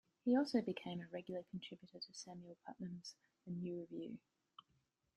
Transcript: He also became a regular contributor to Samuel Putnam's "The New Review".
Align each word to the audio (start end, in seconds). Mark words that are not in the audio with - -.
He 0.25 0.35
also 0.35 0.61
became 0.63 0.99
a 0.99 1.07
regular 1.09 1.43
contributor 1.51 1.99
to 1.99 2.13
Samuel 2.15 2.57
Putnam's 2.65 3.13
"The 3.45 3.51
New 3.51 3.81
Review". 3.81 4.17